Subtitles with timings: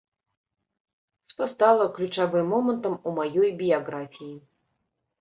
[1.33, 4.37] Што стала ключавым момантам у маёй біяграфіі.